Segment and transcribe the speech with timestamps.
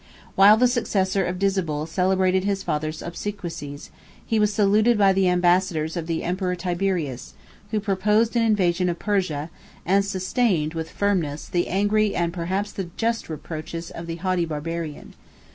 [0.33, 3.91] While the successor of Disabul celebrated his father's obsequies,
[4.25, 7.35] he was saluted by the ambassadors of the emperor Tiberius,
[7.69, 9.51] who proposed an invasion of Persia,
[9.85, 15.13] and sustained, with firmness, the angry and perhaps the just reproaches of that haughty Barbarian.